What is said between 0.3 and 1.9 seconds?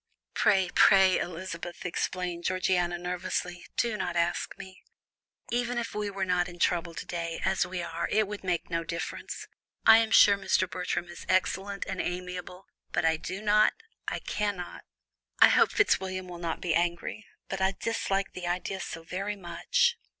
"Pray, pray, Elizabeth,"